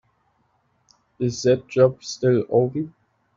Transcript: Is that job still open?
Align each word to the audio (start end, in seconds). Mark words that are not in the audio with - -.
Is 1.19 1.43
that 1.43 1.67
job 1.67 2.03
still 2.03 2.43
open? 2.49 2.95